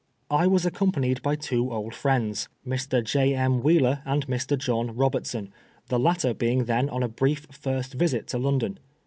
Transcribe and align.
I 0.31 0.47
was 0.47 0.65
accompanied 0.65 1.21
by 1.21 1.35
two 1.35 1.71
old 1.71 1.93
friends, 1.93 2.49
Mr. 2.65 2.89
26 2.89 2.89
PBISONEB 2.89 2.89
FOB 2.89 2.95
BLASPHEliY. 3.11 3.27
J. 3.29 3.35
M. 3.35 3.59
Wheeler 3.61 4.01
and 4.03 4.25
Mr. 4.27 4.57
John 4.57 4.95
Robertson, 4.95 5.53
the 5.89 5.99
latter 5.99 6.33
being 6.33 6.65
then 6.65 6.89
on 6.89 7.03
a 7.03 7.07
brief 7.07 7.45
first 7.51 7.93
visit 7.93 8.25
to 8.29 8.39
London. 8.39 8.79